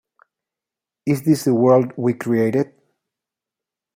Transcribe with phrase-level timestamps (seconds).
[1.05, 2.73] Is This the World We Created...?